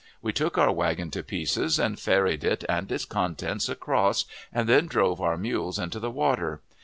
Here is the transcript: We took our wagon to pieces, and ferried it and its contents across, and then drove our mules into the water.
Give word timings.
We 0.19 0.33
took 0.33 0.57
our 0.57 0.71
wagon 0.71 1.11
to 1.11 1.21
pieces, 1.21 1.77
and 1.77 1.99
ferried 1.99 2.43
it 2.43 2.63
and 2.67 2.91
its 2.91 3.05
contents 3.05 3.69
across, 3.69 4.25
and 4.51 4.67
then 4.67 4.87
drove 4.87 5.21
our 5.21 5.37
mules 5.37 5.77
into 5.77 5.99
the 5.99 6.09
water. 6.09 6.59